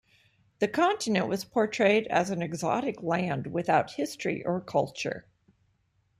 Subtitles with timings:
[0.57, 5.27] The continent was portrayed as an exotic land without history or culture.